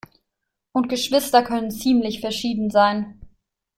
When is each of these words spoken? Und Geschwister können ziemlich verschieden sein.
Und 0.71 0.89
Geschwister 0.89 1.43
können 1.43 1.69
ziemlich 1.69 2.21
verschieden 2.21 2.71
sein. 2.71 3.19